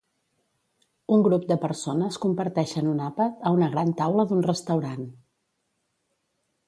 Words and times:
Un 1.17 1.25
grup 1.27 1.43
de 1.51 1.57
persones 1.65 2.17
comparteixen 2.25 2.89
un 2.93 3.03
àpat 3.09 3.45
a 3.51 3.55
una 3.59 3.69
gran 3.75 3.95
taula 4.03 4.27
d'un 4.33 4.43
restaurant. 4.51 5.05